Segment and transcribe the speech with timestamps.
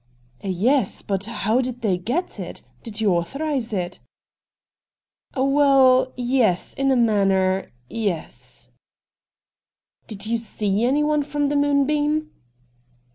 [0.43, 2.63] 'Yes, but how did they get it?
[2.81, 3.99] Did you authorise it?''
[5.37, 7.69] Well, yes— in a manner—
[8.07, 8.71] yes.'
[10.07, 12.31] 'Did you see anyone from the "Moon> beam